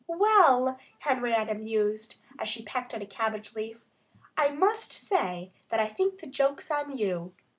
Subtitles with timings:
[0.07, 3.85] "Well," Henrietta mused, as she pecked at a cabbage leaf,
[4.35, 7.35] "I must say that I think the joke's on you."